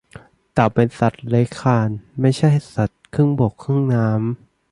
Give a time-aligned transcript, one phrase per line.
[0.53, 1.89] เต่าเป็นสัตว์เลื้อยคลาน
[2.21, 4.59] ไม่ใช่สัตว์ครึ่งบกครึ่งน้ำ